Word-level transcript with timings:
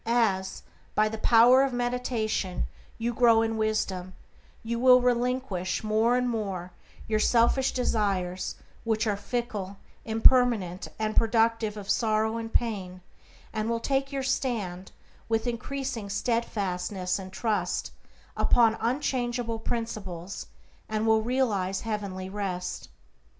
As, 0.07 0.63
by 0.95 1.09
the 1.09 1.19
power 1.19 1.61
of 1.61 1.73
meditation, 1.73 2.65
you 2.97 3.13
grow 3.13 3.43
in 3.43 3.55
wisdom, 3.55 4.15
you 4.63 4.79
will 4.79 4.99
relinquish, 4.99 5.83
more 5.83 6.17
and 6.17 6.27
more, 6.27 6.71
your 7.07 7.19
selfish 7.19 7.71
desires 7.71 8.55
which 8.83 9.05
are 9.05 9.15
fickle, 9.15 9.77
impermanent, 10.03 10.87
and 10.97 11.15
productive 11.15 11.77
of 11.77 11.87
sorrow 11.87 12.37
and 12.37 12.51
pain; 12.51 13.01
and 13.53 13.69
will 13.69 13.79
take 13.79 14.11
your 14.11 14.23
stand, 14.23 14.91
with 15.29 15.45
increasing 15.45 16.09
steadfastness 16.09 17.19
and 17.19 17.31
trust, 17.31 17.91
upon 18.35 18.77
unchangeable 18.79 19.59
principles, 19.59 20.47
and 20.89 21.05
will 21.05 21.21
realize 21.21 21.81
heavenly 21.81 22.27
rest. 22.27 22.89